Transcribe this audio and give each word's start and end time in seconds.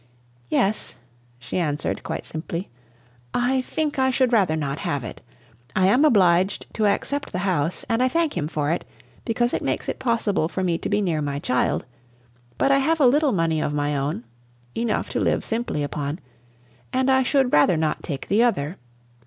"Yes," 0.49 0.95
she 1.37 1.59
answered, 1.59 2.01
quite 2.01 2.25
simply; 2.25 2.69
"I 3.35 3.61
think 3.61 3.99
I 3.99 4.09
should 4.09 4.33
rather 4.33 4.55
not 4.55 4.79
have 4.79 5.03
it. 5.03 5.21
I 5.75 5.85
am 5.85 6.03
obliged 6.05 6.65
to 6.73 6.87
accept 6.87 7.31
the 7.31 7.37
house, 7.45 7.85
and 7.87 8.01
I 8.01 8.07
thank 8.07 8.35
him 8.35 8.47
for 8.47 8.71
it, 8.71 8.83
because 9.25 9.53
it 9.53 9.61
makes 9.61 9.87
it 9.87 9.99
possible 9.99 10.47
for 10.47 10.63
me 10.63 10.79
to 10.79 10.89
be 10.89 11.01
near 11.03 11.21
my 11.21 11.37
child; 11.37 11.85
but 12.57 12.71
I 12.71 12.79
have 12.79 12.99
a 12.99 13.05
little 13.05 13.31
money 13.31 13.61
of 13.61 13.75
my 13.75 13.95
own, 13.95 14.23
enough 14.73 15.09
to 15.09 15.19
live 15.19 15.45
simply 15.45 15.83
upon, 15.83 16.17
and 16.91 17.07
I 17.07 17.21
should 17.21 17.53
rather 17.53 17.77
not 17.77 18.01
take 18.01 18.27
the 18.27 18.41
other. 18.41 18.77